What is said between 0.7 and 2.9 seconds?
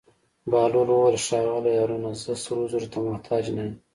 وویل: ښاغلی هارونه زه سرو زرو